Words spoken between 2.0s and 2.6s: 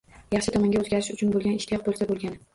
bo’lgani!